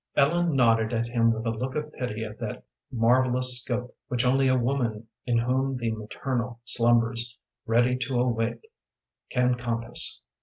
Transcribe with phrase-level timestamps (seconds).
[0.15, 4.47] Ellen nodded at him with a look of pity of that marvellous scope which only
[4.47, 8.65] a woman in whom the maternal slumbers ready to awake
[9.29, 10.21] can compass.